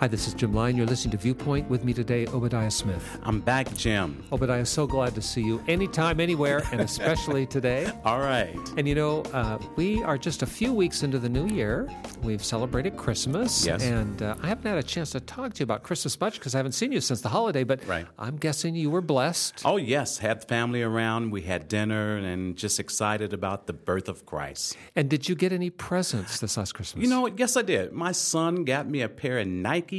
[0.00, 0.78] Hi, this is Jim Lyon.
[0.78, 3.18] You're listening to Viewpoint with me today, Obadiah Smith.
[3.22, 4.24] I'm back, Jim.
[4.32, 7.92] Obadiah, so glad to see you anytime, anywhere, and especially today.
[8.06, 8.56] All right.
[8.78, 11.86] And you know, uh, we are just a few weeks into the new year.
[12.22, 13.66] We've celebrated Christmas.
[13.66, 13.84] Yes.
[13.84, 16.54] And uh, I haven't had a chance to talk to you about Christmas much because
[16.54, 18.06] I haven't seen you since the holiday, but Right.
[18.18, 19.60] I'm guessing you were blessed.
[19.66, 20.16] Oh, yes.
[20.16, 21.30] Had family around.
[21.30, 24.78] We had dinner and just excited about the birth of Christ.
[24.96, 27.02] And did you get any presents this last Christmas?
[27.04, 27.38] You know what?
[27.38, 27.92] Yes, I did.
[27.92, 29.89] My son got me a pair of Nike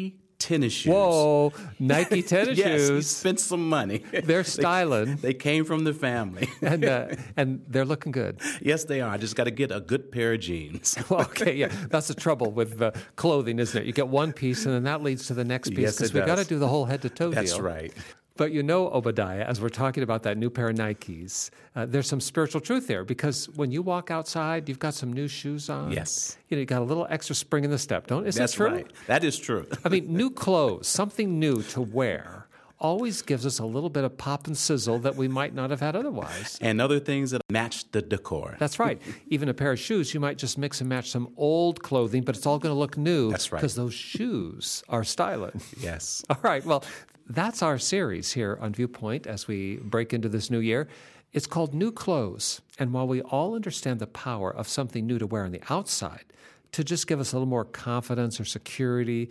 [0.41, 0.91] tennis shoes.
[0.91, 3.07] Whoa, Nike tennis yes, he shoes.
[3.07, 4.03] spent some money.
[4.23, 5.17] They're styling.
[5.17, 6.49] They came from the family.
[6.61, 8.41] and, uh, and they're looking good.
[8.61, 9.11] yes, they are.
[9.11, 10.97] I just got to get a good pair of jeans.
[11.09, 13.85] Well, okay, yeah, that's the trouble with uh, clothing, isn't it?
[13.85, 16.21] You get one piece, and then that leads to the next piece because it we
[16.25, 17.63] got to do the whole head to toe That's deal.
[17.63, 17.93] That's right.
[18.37, 22.07] But you know, Obadiah, as we're talking about that new pair of Nikes, uh, there's
[22.07, 25.91] some spiritual truth there because when you walk outside, you've got some new shoes on.
[25.91, 26.37] Yes.
[26.49, 28.07] you know, you got a little extra spring in the step.
[28.07, 28.67] Don't is That's that true?
[28.75, 28.87] right.
[29.07, 29.67] That is true.
[29.85, 32.47] I mean, new clothes, something new to wear,
[32.79, 35.79] always gives us a little bit of pop and sizzle that we might not have
[35.81, 36.57] had otherwise.
[36.61, 38.55] and other things that match the decor.
[38.59, 38.99] That's right.
[39.27, 42.35] Even a pair of shoes, you might just mix and match some old clothing, but
[42.35, 43.29] it's all going to look new.
[43.29, 43.59] That's right.
[43.59, 45.61] Because those shoes are styling.
[45.79, 46.23] yes.
[46.29, 46.65] All right.
[46.65, 46.83] Well,
[47.27, 50.87] that's our series here on Viewpoint as we break into this new year.
[51.33, 52.61] It's called New Clothes.
[52.77, 56.25] And while we all understand the power of something new to wear on the outside
[56.73, 59.29] to just give us a little more confidence or security,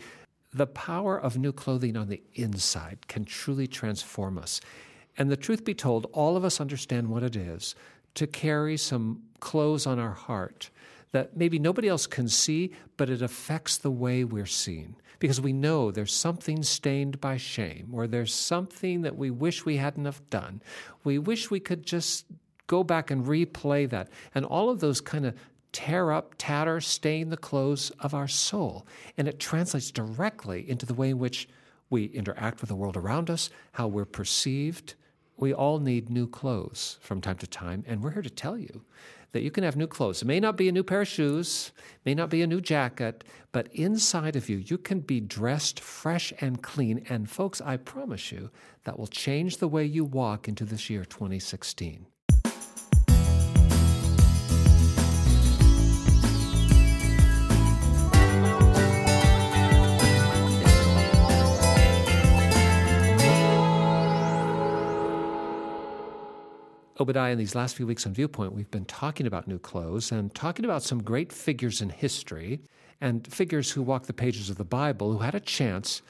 [0.52, 4.60] the power of new clothing on the inside can truly transform us.
[5.16, 7.74] And the truth be told, all of us understand what it is
[8.14, 10.70] to carry some clothes on our heart
[11.12, 14.96] that maybe nobody else can see, but it affects the way we're seen.
[15.18, 19.76] Because we know there's something stained by shame, or there's something that we wish we
[19.76, 20.62] hadn't have done.
[21.04, 22.26] We wish we could just
[22.68, 24.08] go back and replay that.
[24.34, 25.34] And all of those kind of
[25.72, 28.86] tear up, tatter, stain the clothes of our soul.
[29.18, 31.48] And it translates directly into the way in which
[31.90, 34.94] we interact with the world around us, how we're perceived.
[35.40, 38.84] We all need new clothes from time to time, and we're here to tell you
[39.32, 40.20] that you can have new clothes.
[40.20, 41.72] It may not be a new pair of shoes,
[42.04, 46.30] may not be a new jacket, but inside of you, you can be dressed fresh
[46.42, 47.06] and clean.
[47.08, 48.50] And folks, I promise you,
[48.84, 52.04] that will change the way you walk into this year 2016.
[67.00, 70.34] Obadiah, in these last few weeks on Viewpoint, we've been talking about new clothes and
[70.34, 72.60] talking about some great figures in history
[73.00, 76.02] and figures who walked the pages of the Bible who had a chance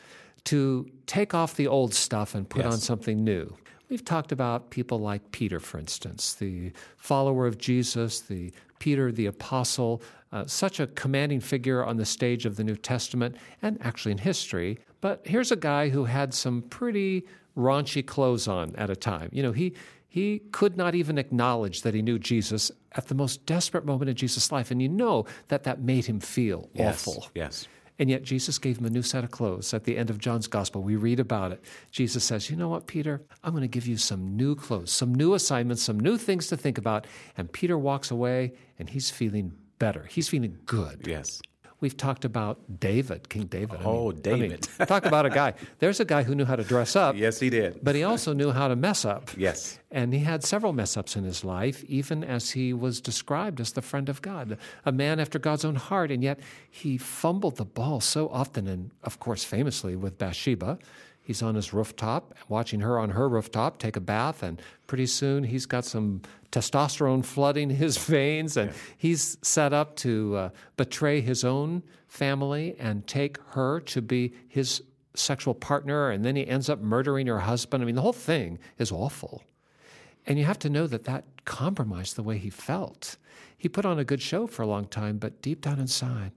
[0.42, 2.72] to take off the old stuff and put Yes.
[2.72, 3.56] on something new.
[3.88, 9.26] We've talked about people like Peter, for instance, the follower of Jesus, the Peter the
[9.26, 10.02] apostle,
[10.32, 14.18] uh, such a commanding figure on the stage of the New Testament and actually in
[14.18, 14.78] history.
[15.00, 19.28] But here's a guy who had some pretty raunchy clothes on at a time.
[19.32, 19.74] You know, he
[20.12, 24.16] he could not even acknowledge that he knew Jesus at the most desperate moment in
[24.16, 24.70] Jesus' life.
[24.72, 27.06] And you know that that made him feel Yes.
[27.06, 27.28] awful.
[27.34, 27.68] Yes.
[28.00, 29.72] And yet Jesus gave him a new set of clothes.
[29.72, 31.62] At the end of John's gospel, we read about it.
[31.92, 33.22] Jesus says, You know what, Peter?
[33.44, 36.56] I'm going to give you some new clothes, some new assignments, some new things to
[36.56, 37.06] think about.
[37.36, 40.06] And Peter walks away and he's feeling better.
[40.10, 41.06] He's feeling good.
[41.06, 41.40] Yes.
[41.80, 43.80] We've talked about David, King David.
[43.80, 44.62] I Oh, mean- I mean, David.
[44.86, 45.54] talk about a guy.
[45.78, 47.80] There's a guy who knew how to dress up, Yes, he did.
[47.82, 49.30] but he also knew how to mess up.
[49.36, 49.78] Yes.
[49.90, 53.72] And he had several mess ups in his life, even as he was described as
[53.72, 56.10] the friend of God, a man after God's own heart.
[56.10, 56.38] And yet
[56.70, 60.78] he fumbled the ball so often, and of course, famously with Bathsheba.
[61.22, 65.44] He's on his rooftop, watching her on her rooftop take a bath, and pretty soon
[65.44, 71.44] he's got some testosterone flooding his veins, and he's set up to uh, betray his
[71.44, 74.82] own family and take her to be his
[75.14, 77.82] sexual partner, and then he ends up murdering her husband.
[77.82, 79.44] I mean, the whole thing is awful.
[80.26, 83.16] And you have to know that that compromised the way he felt.
[83.56, 86.32] He put on a good show for a long time, but deep down inside,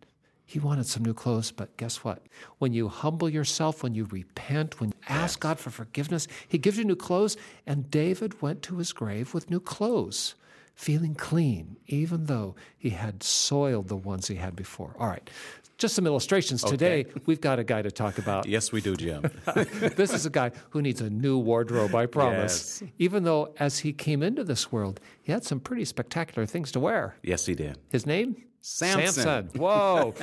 [0.53, 1.51] he wanted some new clothes.
[1.51, 2.27] But guess what?
[2.59, 6.77] When you humble yourself, when you repent, when you ask God for forgiveness, he gives
[6.77, 7.37] you new clothes.
[7.65, 10.35] And David went to his grave with new clothes,
[10.73, 14.95] feeling clean, even though he had soiled the ones he had before.
[14.99, 15.29] All right.
[15.77, 16.63] Just some illustrations.
[16.63, 19.23] Today, we've got a guy to talk about Yes, we do, Jim.
[19.55, 22.81] this is a guy who needs a new wardrobe, I promise.
[22.81, 22.91] Yes.
[22.99, 26.79] Even though as he came into this world, he had some pretty spectacular things to
[26.79, 27.15] wear.
[27.23, 27.79] yes, he did.
[27.89, 28.35] His name?
[28.61, 29.49] Samson.
[29.55, 30.13] Whoa.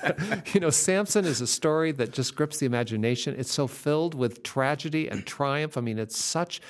[0.52, 3.36] you know, Samson is a story that just grips the imagination.
[3.38, 5.78] It's so filled with tragedy and triumph.
[5.78, 6.60] I mean, it's such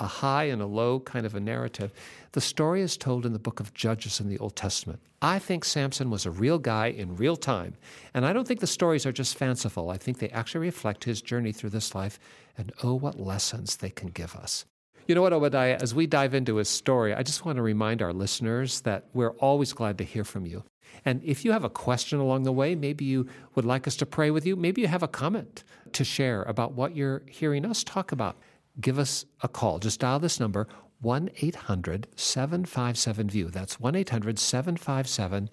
[0.00, 1.92] a high and a low kind of a narrative.
[2.32, 5.00] The story is told in the book of Judges in the Old Testament.
[5.20, 7.74] I think Samson was a real guy in real time.
[8.14, 9.90] And I don't think the stories are just fanciful.
[9.90, 12.18] I think they actually reflect his journey through this life.
[12.56, 14.64] And oh, what lessons they can give us.
[15.06, 18.00] You know what, Obadiah, as we dive into his story, I just want to remind
[18.00, 20.64] our listeners that we're always glad to hear from you.
[21.04, 24.06] And if you have a question along the way, maybe you would like us to
[24.06, 27.84] pray with you, maybe you have a comment to share about what you're hearing us
[27.84, 28.36] talk about,
[28.80, 29.78] give us a call.
[29.78, 30.66] Just dial this number
[31.02, 33.50] 1 800 757 VIEW.
[33.50, 35.50] That's 1 800 757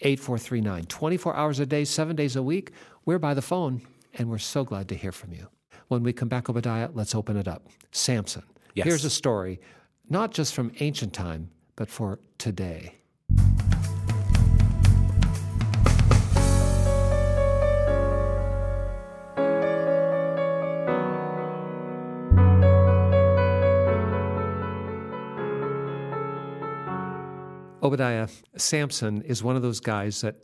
[0.00, 0.84] 8439.
[0.84, 2.72] 24 hours a day, seven days a week.
[3.04, 3.82] We're by the phone,
[4.14, 5.48] and we're so glad to hear from you.
[5.86, 7.68] When we come back, Obadiah, let's open it up.
[7.92, 8.42] Samson.
[8.74, 8.86] Yes.
[8.86, 9.60] Here's a story,
[10.10, 12.97] not just from ancient time, but for today.
[27.88, 30.36] Obadiah, Samson is one of those guys that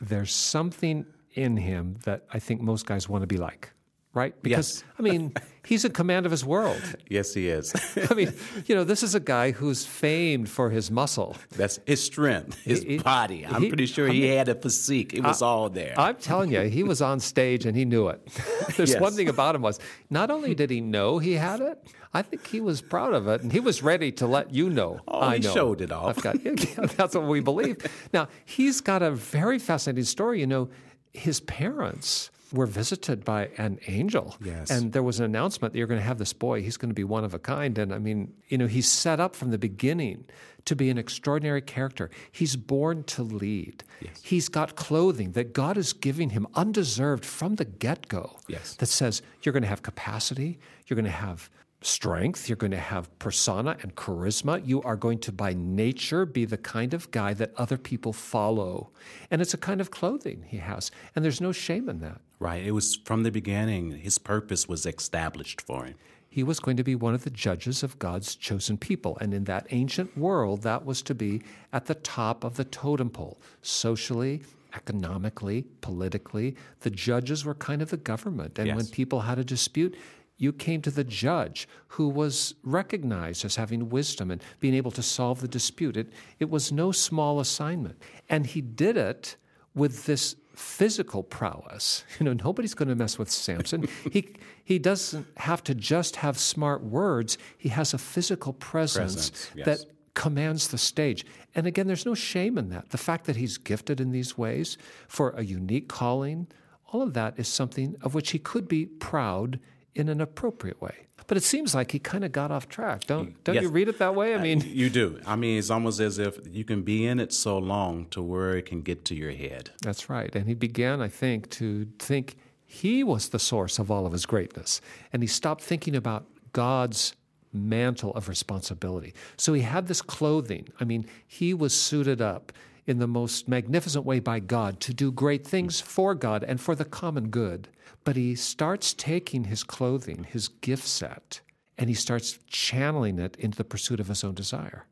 [0.00, 3.72] there's something in him that I think most guys want to be like,
[4.14, 4.34] right?
[4.42, 4.84] Because, Yes.
[4.98, 5.32] I mean,
[5.66, 6.80] he's in command of his world.
[7.10, 7.72] Yes, he is.
[8.10, 8.32] I mean,
[8.66, 11.36] you know, this is a guy who's famed for his muscle.
[11.56, 13.44] That's his strength, his He- body.
[13.46, 15.12] I'm he- pretty sure I he mean- had a physique.
[15.14, 15.94] It was all there.
[15.98, 18.20] I'm telling you, he was on stage and he knew it.
[18.76, 19.00] There's Yes.
[19.00, 19.78] one thing about him was
[20.10, 21.78] not only did he know he had it,
[22.12, 25.00] I think he was proud of it and he was ready to let you know.
[25.08, 25.52] Oh, I he know.
[25.52, 26.16] showed it off.
[26.18, 27.76] I've got, that's what we believe.
[28.12, 30.38] Now he's got a very fascinating story.
[30.40, 30.68] You know,
[31.12, 34.36] his parents were visited by an angel.
[34.40, 34.70] Yes.
[34.70, 36.62] And there was an announcement that you're going to have this boy.
[36.62, 37.76] He's going to be one of a kind.
[37.76, 40.24] And I mean, you know, he's set up from the beginning
[40.64, 42.10] to be an extraordinary character.
[42.30, 43.84] He's born to lead.
[44.22, 48.38] He's got clothing that God is giving him undeserved from the get go.
[48.46, 48.76] Yes.
[48.76, 51.50] That says you're going to have capacity, you're going to have
[51.82, 54.66] strength, you're going to have persona and charisma.
[54.66, 58.90] You are going to, by nature, be the kind of guy that other people follow.
[59.30, 60.90] And it's a kind of clothing he has.
[61.14, 62.20] And there's no shame in that.
[62.38, 62.64] Right.
[62.64, 63.92] It was from the beginning.
[63.92, 65.94] His purpose was established for him.
[66.28, 69.16] He was going to be one of the judges of God's chosen people.
[69.20, 71.42] And in that ancient world, that was to be
[71.72, 74.42] at the top of the totem pole, socially,
[74.74, 76.56] economically, politically.
[76.80, 78.58] The judges were kind of the government.
[78.58, 79.96] And when people had a dispute,
[80.36, 85.02] you came to the judge who was recognized as having wisdom and being able to
[85.02, 85.96] solve the dispute.
[85.96, 86.10] It,
[86.40, 88.02] it was no small assignment.
[88.28, 89.36] And he did it
[89.74, 92.04] with this physical prowess.
[92.20, 93.88] You know, nobody's going to mess with Samson.
[94.10, 94.34] he
[94.64, 97.36] he doesn't have to just have smart words.
[97.58, 99.66] He has a physical presence, Presence, yes.
[99.66, 101.26] that commands the stage.
[101.54, 102.90] And again, there's no shame in that.
[102.90, 104.78] The fact that he's gifted in these ways
[105.08, 106.46] for a unique calling,
[106.92, 109.58] all of that is something of which he could be proud
[109.94, 111.06] in an appropriate way.
[111.26, 113.04] But it seems like he kind of got off track.
[113.06, 113.62] Don't mm, don't Yes.
[113.62, 114.34] you read it that way?
[114.34, 115.20] I uh, mean, You do.
[115.26, 118.56] I mean, it's almost as if you can be in it so long to where
[118.56, 119.70] it can get to your head.
[119.80, 120.34] That's right.
[120.34, 122.36] And he began, I think, to think
[122.66, 124.80] he was the source of all of his greatness.
[125.12, 127.14] And he stopped thinking about God's
[127.52, 129.14] mantle of responsibility.
[129.36, 130.68] So he had this clothing.
[130.80, 132.52] I mean, he was suited up
[132.86, 135.84] in the most magnificent way by God to do great things mm.
[135.84, 137.68] for God and for the common good.
[138.02, 141.40] But he starts taking his clothing, his gift set,
[141.78, 144.86] and he starts channeling it into the pursuit of his own desire.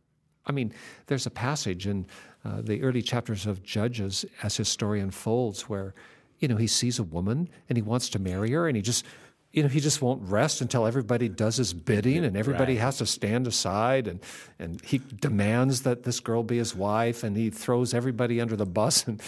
[0.46, 0.72] I mean,
[1.06, 2.06] there's a passage in
[2.44, 5.94] uh, the early chapters of Judges as his story unfolds where,
[6.40, 9.04] you know, he sees a woman and he wants to marry her and he just,
[9.52, 12.80] you know, he just won't rest until everybody does his bidding and everybody Right.
[12.82, 14.18] has to stand aside and,
[14.58, 18.66] and he demands that this girl be his wife and he throws everybody under the
[18.66, 19.22] bus and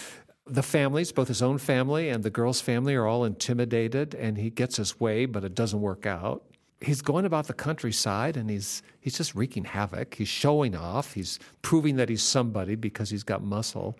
[0.47, 4.49] the families, both his own family and the girl's family, are all intimidated and he
[4.49, 6.43] gets his way, but it doesn't work out
[6.81, 10.15] he's going about the countryside and he's he's just wreaking havoc.
[10.15, 11.13] He's showing off.
[11.13, 13.97] He's proving that he's somebody because he's got muscle.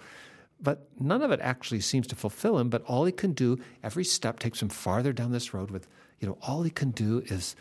[0.62, 2.70] But none of it actually seems to fulfill him.
[2.70, 5.88] But all he can do, every step takes him farther down this road with,
[6.20, 7.56] you know, all he can do is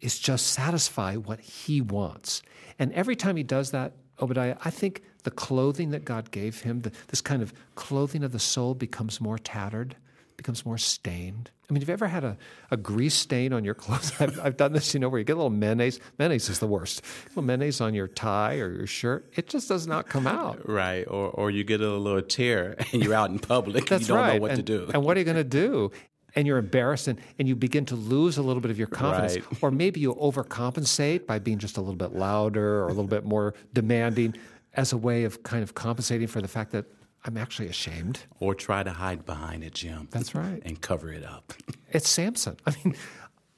[0.00, 2.42] is just satisfy what he wants.
[2.78, 6.82] And every time he does that, Obadiah, I think the clothing that God gave him,
[6.82, 9.96] the, this kind of clothing of the soul, becomes more tattered,
[10.36, 11.50] becomes more stained.
[11.68, 12.36] I mean, have you ever had a,
[12.72, 14.12] a grease stain on your clothes?
[14.20, 16.00] I've, I've done this, you know, where you get a little mayonnaise.
[16.18, 17.00] Mayonnaise is the worst.
[17.00, 19.30] A little mayonnaise on your tie or your shirt.
[19.36, 20.60] It just does not come out.
[20.70, 21.04] Right.
[21.06, 24.06] Or, or you get a little tear and you're out in public That's and you
[24.08, 24.34] don't right.
[24.34, 24.90] know what and, to do.
[24.92, 25.90] And what are you going to do?
[26.36, 29.36] And you're embarrassed and, and you begin to lose a little bit of your confidence.
[29.36, 29.62] Right.
[29.62, 33.24] Or maybe you overcompensate by being just a little bit louder or a little bit
[33.24, 34.34] more demanding
[34.74, 36.84] as a way of kind of compensating for the fact that
[37.24, 38.20] I'm actually ashamed.
[38.38, 40.08] or try to hide behind it, Jim.
[40.10, 40.62] That's right.
[40.64, 41.52] And cover it up.
[41.92, 42.56] It's Samson.
[42.66, 42.94] I mean,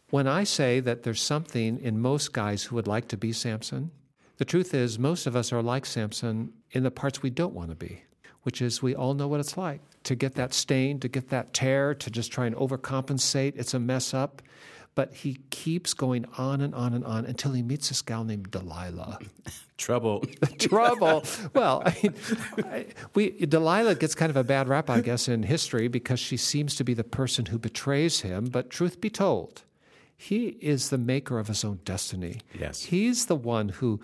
[0.09, 3.91] When I say that there's something in most guys who would like to be Samson,
[4.39, 7.69] the truth is most of us are like Samson in the parts we don't want
[7.69, 8.05] to be,
[8.43, 11.53] which is we all know what it's like to get that stain, to get that
[11.53, 13.55] tear, to just try and overcompensate.
[13.57, 14.43] It's a mess up.
[14.95, 18.51] But he keeps going on and on and on until he meets this gal named
[18.51, 19.19] Delilah.
[19.79, 20.23] Trouble.
[20.59, 21.25] Trouble.
[21.55, 22.15] Well, I mean,
[22.59, 26.37] I, we Delilah gets kind of a bad rap, I guess, in history because she
[26.37, 28.45] seems to be the person who betrays him.
[28.45, 29.63] But truth be told,
[30.15, 32.43] he is the maker of his own destiny.
[32.57, 32.85] Yes.
[32.85, 34.01] He's the one who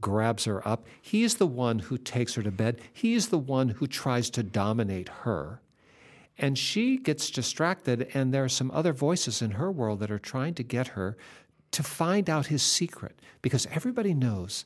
[0.00, 0.86] grabs her up.
[1.00, 2.80] He's the one who takes her to bed.
[2.92, 5.60] He's the one who tries to dominate her.
[6.38, 10.18] And she gets distracted, and there are some other voices in her world that are
[10.18, 11.16] trying to get her
[11.72, 14.64] to find out his secret because everybody knows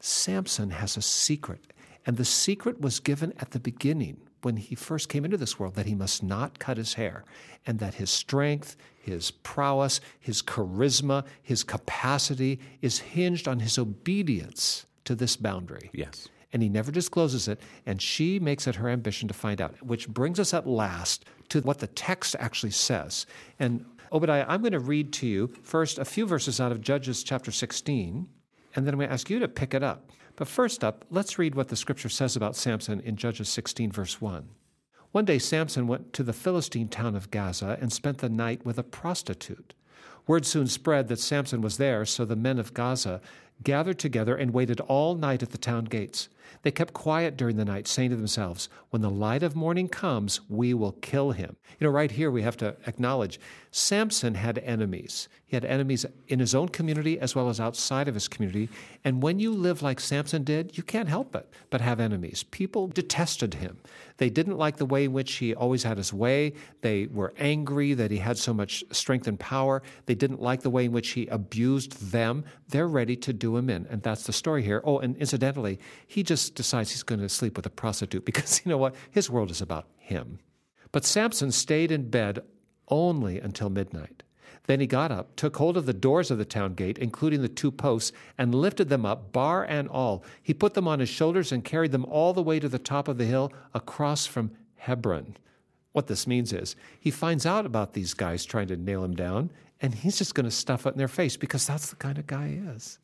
[0.00, 1.72] Samson has a secret.
[2.06, 5.74] And the secret was given at the beginning when he first came into this world
[5.74, 7.24] that he must not cut his hair
[7.66, 14.86] and that his strength, his prowess, his charisma, his capacity is hinged on his obedience
[15.04, 15.90] to this boundary.
[15.92, 17.60] Yes and he never discloses it.
[17.86, 21.60] And she makes it her ambition to find out, which brings us at last to
[21.60, 23.26] what the text actually says.
[23.58, 27.22] And Obadiah, I'm going to read to you first a few verses out of Judges
[27.22, 28.28] chapter 16,
[28.74, 30.10] and then I'm going to ask you to pick it up.
[30.36, 34.20] But first up, let's read what the scripture says about Samson in Judges 16, verse
[34.20, 34.48] 1.
[35.12, 38.78] One day Samson went to the Philistine town of Gaza and spent the night with
[38.78, 39.74] a prostitute.
[40.28, 43.20] Word soon spread that Samson was there, so the men of Gaza
[43.64, 46.28] gathered together and waited all night at the town gates.
[46.62, 50.40] They kept quiet during the night, saying to themselves, When the light of morning comes,
[50.48, 51.56] we will kill him.
[51.80, 53.40] You know, right here we have to acknowledge
[53.72, 55.28] Samson had enemies.
[55.50, 58.68] He had enemies in his own community as well as outside of his community.
[59.02, 62.44] And when you live like Samson did, you can't help it but have enemies.
[62.52, 63.80] People detested him.
[64.18, 66.52] They didn't like the way in which he always had his way.
[66.82, 69.82] They were angry that he had so much strength and power.
[70.06, 72.44] They didn't like the way in which he abused them.
[72.68, 73.88] They're ready to do him in.
[73.90, 74.80] And that's the story here.
[74.84, 78.70] Oh, and incidentally, he just decides he's going to sleep with a prostitute because you
[78.70, 78.94] know what?
[79.10, 80.38] His world is about him.
[80.92, 82.38] But Samson stayed in bed
[82.86, 84.19] only until midnight.
[84.66, 87.48] Then he got up, took hold of the doors of the town gate, including the
[87.48, 90.24] two posts, and lifted them up, bar and all.
[90.42, 93.08] He put them on his shoulders and carried them all the way to the top
[93.08, 95.36] of the hill across from Hebron.
[95.92, 99.50] What this means is he finds out about these guys trying to nail him down,
[99.80, 102.26] and he's just going to stuff it in their face because that's the kind of
[102.26, 102.98] guy he is.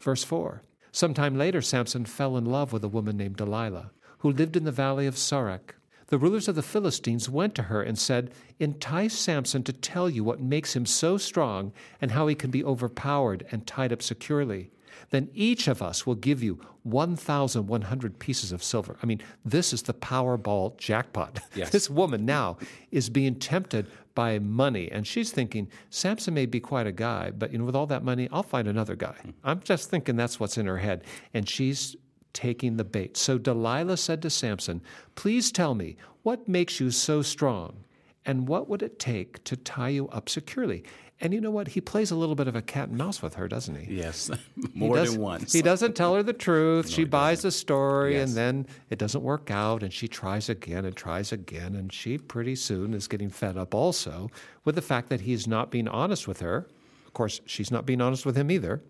[0.00, 4.56] Verse 4 Sometime later, Samson fell in love with a woman named Delilah, who lived
[4.56, 5.75] in the valley of Sorek
[6.08, 10.22] the rulers of the Philistines went to her and said, Entice Samson to tell you
[10.22, 14.70] what makes him so strong and how he can be overpowered and tied up securely.
[15.10, 18.96] Then each of us will give you 1,100 pieces of silver.
[19.02, 21.40] I mean, this is the Powerball jackpot.
[21.54, 21.70] Yes.
[21.70, 22.58] this woman now
[22.90, 27.50] is being tempted by money, and she's thinking, Samson may be quite a guy, but
[27.50, 29.14] you know, with all that money, I'll find another guy.
[29.22, 29.30] Hmm.
[29.42, 31.04] I'm just thinking that's what's in her head.
[31.32, 31.96] And she's
[32.32, 33.16] taking the bait.
[33.16, 34.82] So Delilah said to Samson,
[35.14, 37.84] Please tell me, what makes you so strong?
[38.24, 40.82] And what would it take to tie you up securely?
[41.20, 41.68] And you know what?
[41.68, 43.94] He plays a little bit of a cat and mouse with her, doesn't he?
[43.94, 44.30] Yes,
[44.74, 45.52] more does, than once.
[45.52, 46.86] He doesn't tell her the truth.
[46.86, 48.28] No, she buys the story, yes.
[48.28, 52.18] and then it doesn't work out, and she tries again and tries again, and she
[52.18, 54.30] pretty soon is getting fed up also
[54.64, 56.68] with the fact that he's not being honest with her.
[57.06, 58.82] Of course, she's not being honest with him either.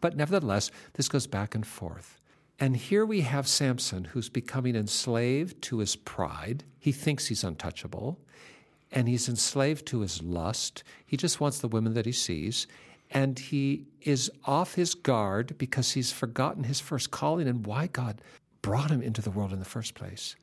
[0.00, 2.20] But nevertheless, this goes back and forth.
[2.60, 6.64] And here we have Samson who's becoming enslaved to his pride.
[6.78, 8.18] He thinks he's untouchable.
[8.90, 10.82] And he's enslaved to his lust.
[11.06, 12.66] He just wants the women that he sees.
[13.10, 18.20] And he is off his guard because he's forgotten his first calling and why God
[18.60, 20.36] brought him into the world in the first place.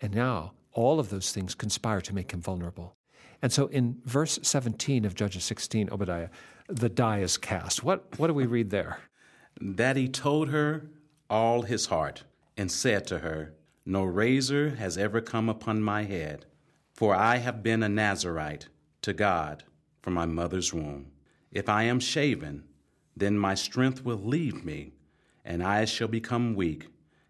[0.00, 2.96] And now all of those things conspire to make him vulnerable.
[3.40, 6.28] And so in verse 17 of Judges 16, Obadiah,
[6.68, 7.82] the die is cast.
[7.82, 8.98] What, what do we read there?
[9.60, 10.86] That he told her
[11.32, 12.24] all his heart,
[12.58, 13.54] and said to her,
[13.86, 16.44] No razor has ever come upon my head,
[16.92, 18.68] for I have been a Nazarite
[19.00, 19.64] to God
[20.02, 21.10] from my mother's womb.
[21.50, 22.64] If I am shaven,
[23.16, 24.92] then my strength will leave me,
[25.42, 26.88] and I shall become weak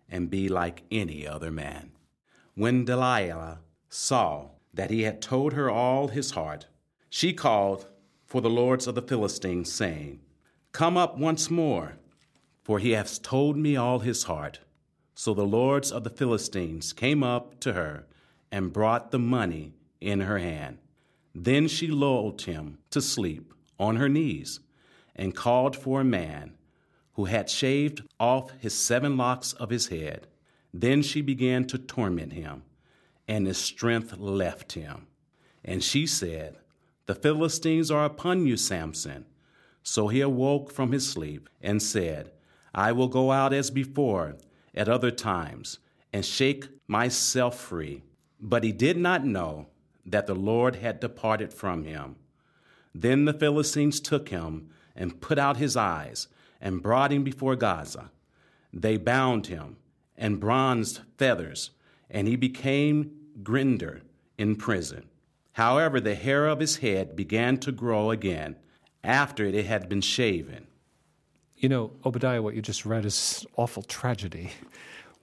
[0.08, 1.92] and be like any other man.
[2.56, 6.66] When Delilah saw that he had told her all his heart,
[7.08, 7.86] she called
[8.26, 10.18] for the lords of the Philistines, saying,
[10.72, 11.98] Come up once more
[12.62, 14.60] for he hath told me all his heart.
[15.14, 18.06] So the lords of the Philistines came up to her
[18.50, 20.78] and brought the money in her hand.
[21.34, 24.60] Then she lulled him to sleep on her knees
[25.16, 26.56] and called for a man
[27.14, 30.26] who had shaved off his seven locks of his head.
[30.72, 32.62] Then she began to torment him,
[33.28, 35.06] and his strength left him.
[35.64, 36.56] And she said,
[37.06, 39.26] The Philistines are upon you, Samson.
[39.82, 42.32] So he awoke from his sleep and said,
[42.74, 44.36] I will go out as before
[44.74, 45.78] at other times
[46.12, 48.02] and shake myself free.
[48.40, 49.68] But he did not know
[50.04, 52.16] that the Lord had departed from him.
[52.94, 56.28] Then the Philistines took him and put out his eyes
[56.60, 58.10] and brought him before Gaza.
[58.72, 59.76] They bound him
[60.16, 61.70] and bronzed feathers,
[62.10, 63.12] and he became
[63.42, 64.02] grinder
[64.38, 65.08] in prison.
[65.52, 68.56] However, the hair of his head began to grow again
[69.04, 70.66] after it had been shaven.
[71.62, 74.50] You know, Obadiah, what you just read is awful tragedy,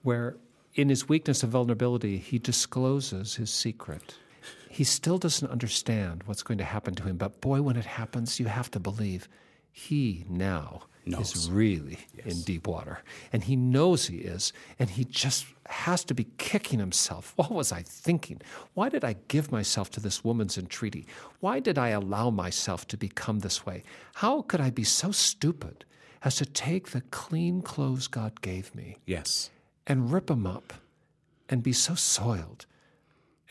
[0.03, 0.37] where
[0.73, 4.15] in his weakness and vulnerability, he discloses his secret.
[4.69, 8.39] He still doesn't understand what's going to happen to him, but boy, when it happens,
[8.39, 9.27] you have to believe
[9.69, 11.35] he now knows.
[11.35, 12.33] is really yes.
[12.33, 13.03] in deep water.
[13.33, 17.33] And he knows he is, and he just has to be kicking himself.
[17.35, 18.39] What was I thinking?
[18.75, 21.05] Why did I give myself to this woman's entreaty?
[21.41, 23.83] Why did I allow myself to become this way?
[24.13, 25.83] How could I be so stupid
[26.23, 28.97] as to take the clean clothes God gave me?
[29.05, 29.49] Yes.
[29.87, 30.73] And rip them up
[31.47, 32.65] and be so soiled.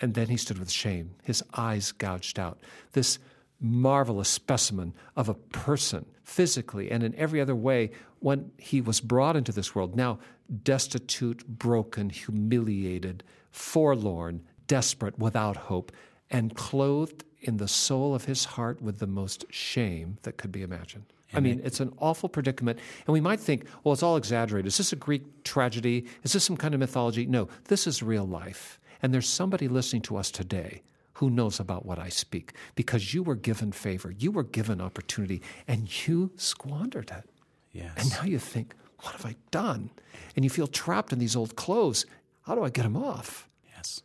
[0.01, 2.59] And then he stood with shame, his eyes gouged out.
[2.93, 3.19] This
[3.61, 9.37] marvelous specimen of a person, physically and in every other way, when he was brought
[9.37, 9.97] into this world.
[9.97, 10.19] Now,
[10.63, 15.93] destitute, broken, humiliated, forlorn, desperate, without hope,
[16.31, 20.63] and clothed in the soul of his heart with the most shame that could be
[20.63, 21.13] imagined.
[21.35, 22.79] I mean, it's an awful predicament.
[23.07, 24.67] And we might think, well, it's all exaggerated.
[24.67, 26.07] Is this a Greek tragedy?
[26.23, 27.27] Is this some kind of mythology?
[27.27, 28.81] No, this is real life.
[29.03, 30.83] And there's somebody listening to us today
[31.15, 35.43] who knows about what I speak because you were given favor, you were given opportunity,
[35.67, 37.29] and you squandered it.
[37.73, 37.93] Yes.
[37.97, 39.91] And now you think, what have I done?
[40.35, 42.07] And you feel trapped in these old clothes.
[42.43, 43.49] How do I get them off?
[43.77, 44.03] Yes.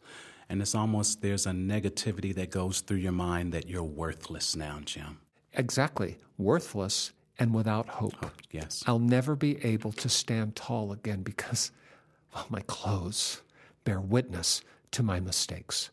[0.49, 4.79] And it's almost there's a negativity that goes through your mind that you're worthless now,
[4.83, 5.19] Jim.
[5.53, 6.17] Exactly.
[6.37, 8.13] Worthless and without hope.
[8.23, 8.83] Oh, yes.
[8.87, 11.71] I'll never be able to stand tall again because,
[12.33, 13.41] well, my clothes
[13.83, 14.61] bear witness
[14.91, 15.89] to my mistakes.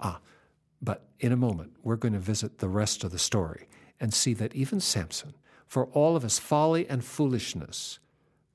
[0.00, 0.20] Ah,
[0.80, 3.68] but in a moment, we're going to visit the rest of the story
[4.00, 5.34] and see that even Samson,
[5.66, 7.98] for all of his folly and foolishness,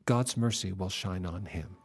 [0.06, 1.78] God's mercy will shine on him.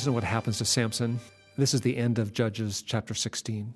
[0.00, 1.20] Listen to what happens to Samson.
[1.58, 3.74] This is the end of Judges chapter 16.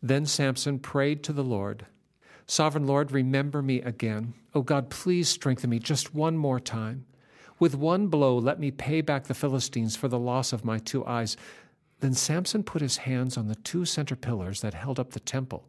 [0.00, 1.86] Then Samson prayed to the Lord
[2.46, 4.34] Sovereign Lord, remember me again.
[4.54, 7.06] Oh God, please strengthen me just one more time.
[7.58, 11.04] With one blow, let me pay back the Philistines for the loss of my two
[11.04, 11.36] eyes.
[11.98, 15.66] Then Samson put his hands on the two center pillars that held up the temple.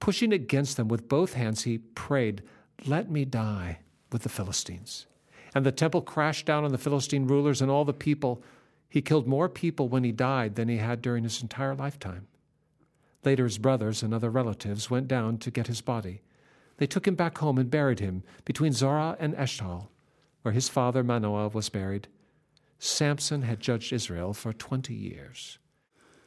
[0.00, 2.42] Pushing against them with both hands, he prayed,
[2.84, 3.78] Let me die
[4.12, 5.06] with the Philistines.
[5.54, 8.42] And the temple crashed down on the Philistine rulers and all the people.
[8.88, 12.26] He killed more people when he died than he had during his entire lifetime.
[13.24, 16.22] Later, his brothers and other relatives went down to get his body.
[16.78, 19.88] They took him back home and buried him between Zorah and Eshtaol,
[20.42, 22.08] where his father Manoah was buried.
[22.78, 25.58] Samson had judged Israel for 20 years.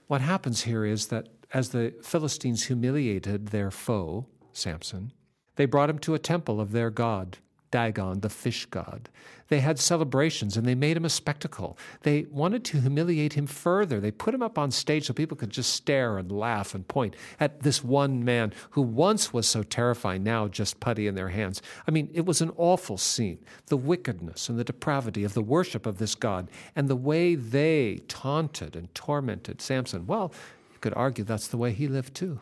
[0.07, 5.13] What happens here is that as the Philistines humiliated their foe, Samson,
[5.55, 7.37] they brought him to a temple of their god,
[7.71, 9.09] Dagon, the fish god.
[9.47, 11.77] They had celebrations and they made him a spectacle.
[12.03, 13.99] They wanted to humiliate him further.
[13.99, 17.15] They put him up on stage so people could just stare and laugh and point
[17.39, 21.61] at this one man who once was so terrifying, now just putty in their hands.
[21.87, 23.39] I mean, it was an awful scene.
[23.67, 27.99] The wickedness and the depravity of the worship of this god and the way they
[28.07, 30.07] taunted and tormented Samson.
[30.07, 30.33] Well,
[30.71, 32.39] you could argue that's the way he lived too.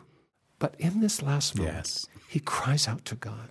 [0.60, 2.06] But in this last moment, Yes.
[2.28, 3.48] he cries out to God.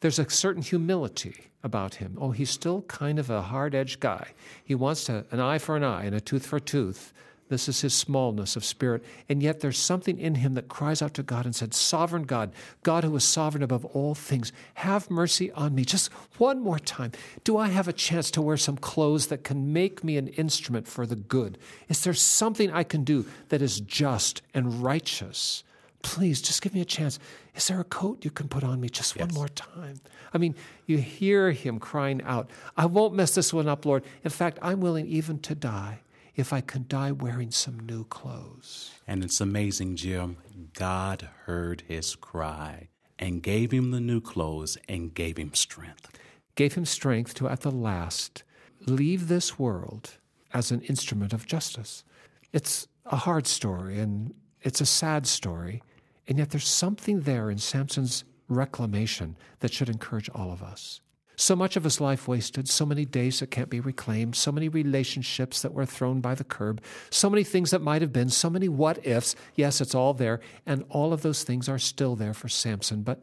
[0.00, 2.16] There's a certain humility about him.
[2.20, 4.28] Oh, he's still kind of a hard edged guy.
[4.64, 7.12] He wants to, an eye for an eye and a tooth for a tooth.
[7.48, 9.02] This is his smallness of spirit.
[9.28, 12.52] And yet there's something in him that cries out to God and said, Sovereign God,
[12.82, 15.84] God who is sovereign above all things, have mercy on me.
[15.84, 17.12] Just one more time.
[17.44, 20.86] Do I have a chance to wear some clothes that can make me an instrument
[20.86, 21.58] for the good?
[21.88, 25.64] Is there something I can do that is just and righteous?
[26.02, 27.18] Please, just give me a chance.
[27.54, 30.00] Is there a coat you can put on me just one more time?
[30.32, 30.54] I mean,
[30.86, 34.04] you hear him crying out, I won't mess this one up, Lord.
[34.22, 36.00] In fact, I'm willing even to die
[36.36, 38.92] if I can die wearing some new clothes.
[39.08, 40.36] And it's amazing, Jim.
[40.72, 46.16] God heard his cry and gave him the new clothes and gave him strength.
[46.54, 48.44] Gave him strength to, at the last,
[48.86, 50.18] leave this world
[50.54, 52.04] as an instrument of justice.
[52.52, 54.32] It's a hard story and
[54.62, 55.82] it's a sad story,
[56.28, 61.00] and yet there's something there in Samson's reclamation that should encourage all of us.
[61.36, 64.68] So much of his life wasted, so many days that can't be reclaimed, so many
[64.68, 68.50] relationships that were thrown by the curb, so many things that might have been, so
[68.50, 69.36] many what ifs.
[69.54, 73.02] Yes, it's all there, and all of those things are still there for Samson.
[73.02, 73.22] But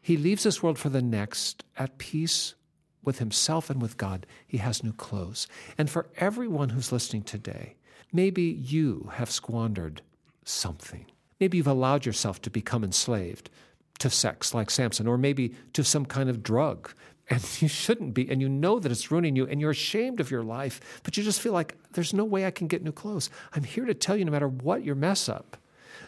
[0.00, 2.54] he leaves this world for the next at peace
[3.02, 4.24] with himself and with God.
[4.46, 5.48] He has new clothes.
[5.76, 7.74] And for everyone who's listening today,
[8.12, 10.00] maybe you have squandered
[10.44, 11.06] something.
[11.40, 13.50] Maybe you've allowed yourself to become enslaved
[13.98, 16.90] to sex like Samson, or maybe to some kind of drug.
[17.30, 20.30] And you shouldn't be, and you know that it's ruining you, and you're ashamed of
[20.30, 23.28] your life, but you just feel like there's no way I can get new clothes.
[23.52, 25.58] I'm here to tell you no matter what your mess up,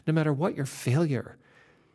[0.06, 1.36] no matter what your failure,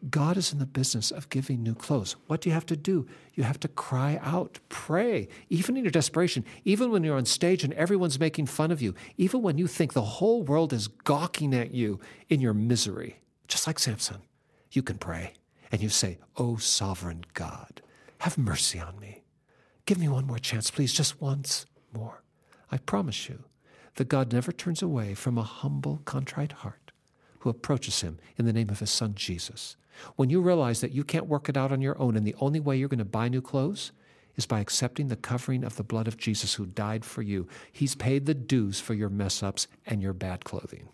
[0.10, 2.15] God is in the business of giving new clothes.
[2.28, 3.08] What do you have to do?
[3.34, 7.63] You have to cry out, pray, even in your desperation, even when you're on stage
[7.63, 11.56] and everyone's making fun of you, even when you think the whole world is gawking
[11.56, 14.21] at you in your misery, just like Samson,
[14.71, 15.34] you can pray
[15.71, 17.81] and you say, Oh, sovereign God,
[18.19, 19.23] have mercy on me.
[19.86, 22.23] Give me one more chance, please, just once more.
[22.71, 23.43] I promise you
[23.95, 26.91] that God never turns away from a humble, contrite heart
[27.39, 29.77] who approaches him in the name of his son Jesus.
[30.15, 32.60] When you realize that you can't work it out on your own and the only
[32.60, 33.91] way you're going to buy new clothes
[34.36, 37.95] is by accepting the covering of the blood of Jesus who died for you, he's
[37.95, 40.89] paid the dues for your mess ups and your bad clothing.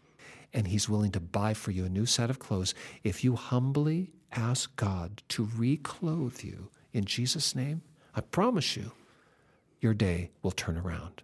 [0.54, 4.12] And he's willing to buy for you a new set of clothes if you humbly
[4.32, 7.82] ask God to reclothe you in Jesus' name.
[8.14, 8.92] I promise you,
[9.80, 11.24] your day will turn around.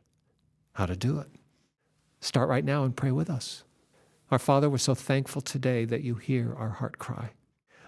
[0.74, 1.28] How to do it?
[2.22, 3.64] Start right now and pray with us.
[4.32, 7.32] Our Father, we're so thankful today that you hear our heart cry.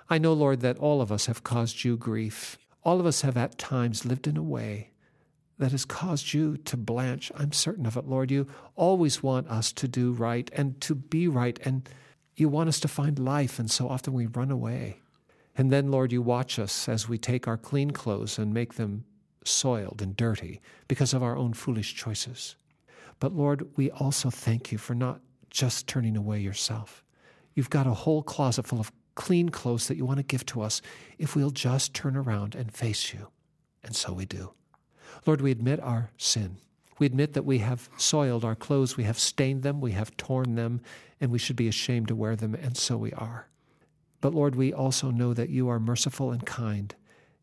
[0.09, 2.57] I know, Lord, that all of us have caused you grief.
[2.83, 4.91] All of us have at times lived in a way
[5.59, 7.31] that has caused you to blanch.
[7.35, 8.31] I'm certain of it, Lord.
[8.31, 11.87] You always want us to do right and to be right, and
[12.35, 15.01] you want us to find life, and so often we run away.
[15.57, 19.03] And then, Lord, you watch us as we take our clean clothes and make them
[19.43, 22.55] soiled and dirty because of our own foolish choices.
[23.19, 25.19] But Lord, we also thank you for not
[25.49, 27.03] just turning away yourself.
[27.53, 30.61] You've got a whole closet full of clean clothes that you want to give to
[30.61, 30.81] us
[31.17, 33.27] if we'll just turn around and face you.
[33.83, 34.53] And so we do.
[35.25, 36.57] Lord, we admit our sin.
[36.97, 40.55] We admit that we have soiled our clothes, we have stained them, we have torn
[40.55, 40.81] them,
[41.21, 43.47] and we should be ashamed to wear them, and so we are.
[44.21, 46.93] But Lord, we also know that you are merciful and kind,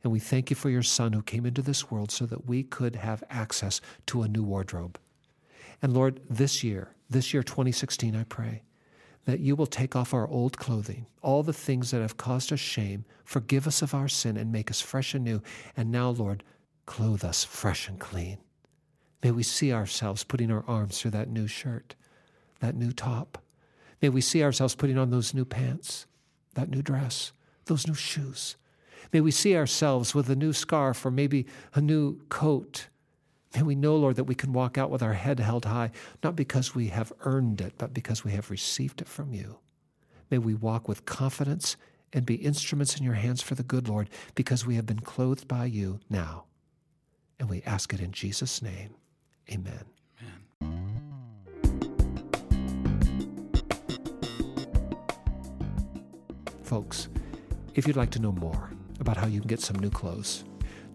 [0.02, 2.62] and we thank you for your Son who came into this world so that we
[2.62, 4.98] could have access to a new wardrobe.
[5.80, 8.62] And Lord, this year, this year 2016, I pray
[9.24, 12.60] that you will take off our old clothing, all the things that have caused us
[12.60, 15.42] shame, forgive us of our sin, and make us fresh and new.
[15.76, 16.44] And now, Lord,
[16.86, 18.38] clothe us fresh and clean.
[19.22, 21.94] May we see ourselves putting our arms through that new shirt,
[22.60, 23.38] that new top.
[24.00, 26.06] May we see ourselves putting on those new pants,
[26.54, 27.32] that new dress,
[27.64, 28.56] those new shoes.
[29.12, 32.88] May we see ourselves with a new scarf or maybe a new coat.
[33.54, 35.90] May we know, Lord, that we can walk out with our head held high,
[36.22, 39.58] not because we have earned it, but because we have received it from you.
[40.30, 41.76] May we walk with confidence
[42.12, 45.48] and be instruments in your hands for the good, Lord, because we have been clothed
[45.48, 46.44] by you now.
[47.38, 48.94] And we ask it in Jesus' name.
[49.50, 49.84] Amen.
[50.62, 50.96] Amen.
[56.62, 57.08] Folks,
[57.74, 60.44] if you'd like to know more about how you can get some new clothes,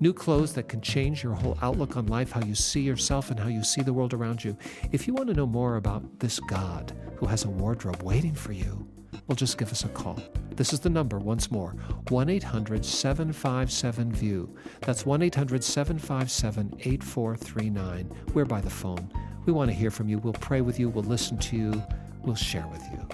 [0.01, 3.39] new clothes that can change your whole outlook on life, how you see yourself, and
[3.39, 4.57] how you see the world around you,
[4.91, 8.51] if you want to know more about this God who has a wardrobe waiting for
[8.51, 8.85] you,
[9.27, 10.19] well, just give us a call.
[10.55, 11.71] This is the number once more
[12.09, 14.49] 1 800 757 VIEW.
[14.81, 18.11] That's 1 800 757 8439.
[18.33, 19.11] We're by the phone.
[19.45, 20.19] We want to hear from you.
[20.19, 20.89] We'll pray with you.
[20.89, 21.83] We'll listen to you.
[22.23, 23.07] We'll share with you.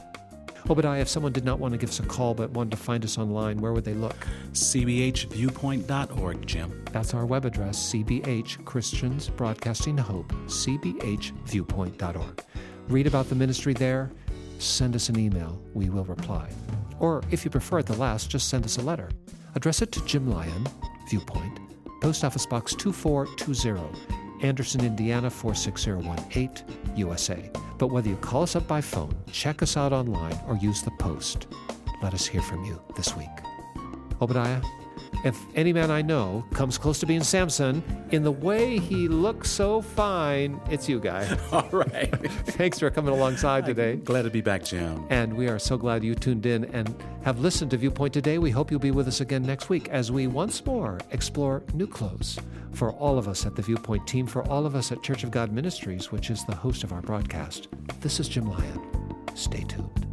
[0.69, 3.05] Obadiah, if someone did not want to give us a call but wanted to find
[3.05, 4.27] us online, where would they look?
[4.51, 6.83] cbhviewpoint.org, Jim.
[6.91, 12.43] That's our web address, CBH Christians Broadcasting Hope, cbhviewpoint.org.
[12.89, 14.11] Read about the ministry there.
[14.59, 15.61] Send us an email.
[15.73, 16.49] We will reply.
[16.99, 19.09] Or if you prefer the last, just send us a letter.
[19.55, 20.67] Address it to Jim Lyon,
[21.09, 21.59] Viewpoint,
[22.01, 26.49] Post Office Box 2420, Anderson, Indiana 46018,
[26.95, 27.51] USA.
[27.77, 30.91] But whether you call us up by phone, check us out online, or use the
[30.99, 31.47] post,
[32.01, 33.29] let us hear from you this week.
[34.21, 34.61] Obadiah,
[35.27, 39.49] if any man I know comes close to being Samson in the way he looks
[39.49, 41.37] so fine, it's you, guy.
[41.51, 42.09] All right.
[42.31, 43.97] Thanks for coming alongside today.
[43.97, 45.05] Glad to be back, Jim.
[45.09, 48.37] And we are so glad you tuned in and have listened to Viewpoint today.
[48.37, 51.87] We hope you'll be with us again next week as we once more explore new
[51.87, 52.39] clothes
[52.71, 55.31] for all of us at the Viewpoint team, for all of us at Church of
[55.31, 57.67] God Ministries, which is the host of our broadcast.
[57.99, 58.81] This is Jim Lyon.
[59.35, 60.06] Stay tuned.